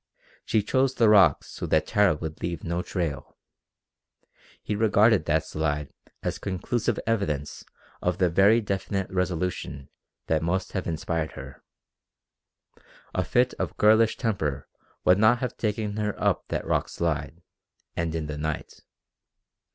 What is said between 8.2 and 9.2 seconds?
very definite